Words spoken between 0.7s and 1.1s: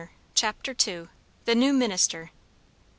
II.